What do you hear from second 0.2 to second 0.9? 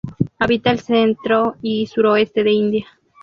Habita al